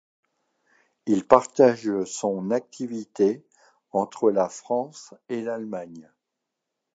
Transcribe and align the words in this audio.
Il 1.05 1.27
partage 1.27 2.05
son 2.05 2.49
activité 2.49 3.45
entre 3.91 4.31
la 4.31 4.49
France 4.49 5.13
et 5.29 5.43
l'Allemagne. 5.43 6.09